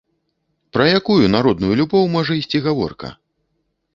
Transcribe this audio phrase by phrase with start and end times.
[0.77, 3.13] Пра якую народную любоў можа ісці гаворка?